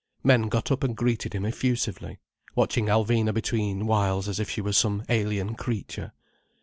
Men 0.23 0.49
got 0.49 0.71
up 0.71 0.83
and 0.83 0.97
greeted 0.97 1.33
him 1.33 1.45
effusively, 1.45 2.17
watching 2.55 2.87
Alvina 2.87 3.31
between 3.35 3.85
whiles 3.85 4.27
as 4.27 4.39
if 4.39 4.49
she 4.49 4.59
were 4.59 4.73
some 4.73 5.03
alien 5.09 5.53
creature. 5.53 6.11